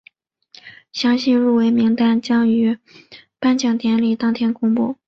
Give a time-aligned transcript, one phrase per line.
[0.91, 2.79] 详细入围名单将于
[3.39, 4.97] 颁奖典礼当天公布。